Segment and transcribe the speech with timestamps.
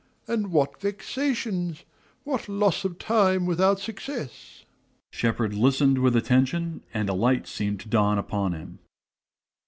[0.27, 1.83] And what vexations!
[2.23, 4.65] what loss of time without success!
[5.13, 8.79] (_Shepard listened with attention, and a light seemed to dawn upon him.